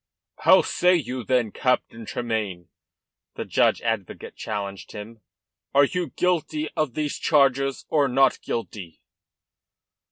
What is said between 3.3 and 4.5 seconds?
the judge advocate